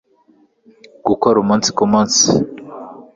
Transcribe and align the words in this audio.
gukora 1.07 1.35
umunsi 1.39 1.69
ku 1.77 1.83
munsi 1.91 2.23